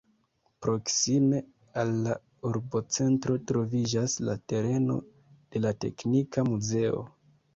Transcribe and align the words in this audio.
Proksime 0.65 1.41
al 1.81 1.91
la 2.05 2.15
urbocentro 2.51 3.37
troviĝas 3.51 4.15
la 4.29 4.35
tereno 4.53 4.95
de 5.55 5.63
la 5.67 5.75
teknika 5.85 6.49
muzeo. 6.49 7.05